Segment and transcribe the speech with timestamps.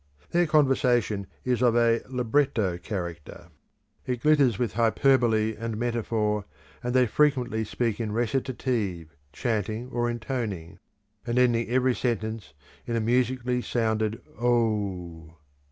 [0.31, 3.49] Their conversation is of a "libretto" character;
[4.07, 6.45] it glitters with hyperbole and metaphor,
[6.81, 10.79] and they frequently speak in recitative, chanting or intoning,
[11.27, 12.55] and ending every sentence
[12.87, 15.37] in a musically sounded O!